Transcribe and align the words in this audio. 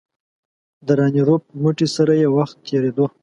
د 0.85 0.87
راني 0.99 1.21
روپ 1.29 1.43
متي 1.61 1.87
سره 1.95 2.13
یې 2.21 2.27
وخت 2.37 2.55
تېرېدو. 2.67 3.05